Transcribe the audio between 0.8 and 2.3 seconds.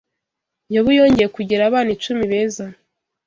yongeye kugira abana icumi